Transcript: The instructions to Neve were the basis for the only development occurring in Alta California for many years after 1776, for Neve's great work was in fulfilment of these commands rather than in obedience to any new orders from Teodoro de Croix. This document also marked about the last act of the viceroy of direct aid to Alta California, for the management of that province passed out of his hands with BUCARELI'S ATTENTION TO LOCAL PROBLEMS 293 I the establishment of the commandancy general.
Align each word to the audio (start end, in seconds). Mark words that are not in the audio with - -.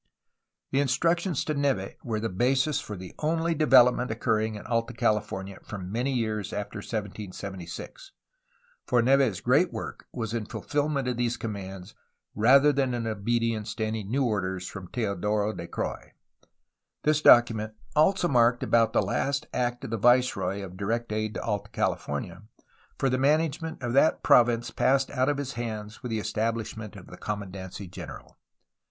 The 0.71 0.79
instructions 0.79 1.45
to 1.45 1.53
Neve 1.53 1.93
were 2.03 2.19
the 2.19 2.27
basis 2.27 2.79
for 2.79 2.97
the 2.97 3.13
only 3.19 3.53
development 3.53 4.09
occurring 4.09 4.55
in 4.55 4.65
Alta 4.65 4.95
California 4.95 5.59
for 5.61 5.77
many 5.77 6.11
years 6.11 6.51
after 6.51 6.77
1776, 6.79 8.11
for 8.87 9.03
Neve's 9.03 9.41
great 9.41 9.71
work 9.71 10.07
was 10.11 10.33
in 10.33 10.47
fulfilment 10.47 11.07
of 11.07 11.17
these 11.17 11.37
commands 11.37 11.93
rather 12.33 12.73
than 12.73 12.95
in 12.95 13.05
obedience 13.05 13.75
to 13.75 13.85
any 13.85 14.03
new 14.03 14.23
orders 14.25 14.65
from 14.67 14.87
Teodoro 14.87 15.53
de 15.53 15.67
Croix. 15.67 16.13
This 17.03 17.21
document 17.21 17.73
also 17.95 18.27
marked 18.27 18.63
about 18.63 18.93
the 18.93 19.03
last 19.03 19.45
act 19.53 19.83
of 19.83 19.91
the 19.91 19.97
viceroy 19.97 20.63
of 20.63 20.77
direct 20.77 21.11
aid 21.13 21.35
to 21.35 21.43
Alta 21.43 21.69
California, 21.69 22.41
for 22.97 23.07
the 23.07 23.19
management 23.19 23.83
of 23.83 23.93
that 23.93 24.23
province 24.23 24.71
passed 24.71 25.11
out 25.11 25.29
of 25.29 25.37
his 25.37 25.53
hands 25.53 26.01
with 26.01 26.09
BUCARELI'S 26.09 26.09
ATTENTION 26.09 26.09
TO 26.09 26.09
LOCAL 26.09 26.09
PROBLEMS 26.09 26.09
293 26.09 26.09
I 26.09 26.09
the 26.09 26.19
establishment 26.19 26.95
of 26.97 27.05
the 27.05 27.17
commandancy 27.17 27.87
general. 27.91 28.37